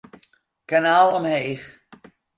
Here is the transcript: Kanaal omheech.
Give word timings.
Kanaal 0.69 1.09
omheech. 1.17 1.67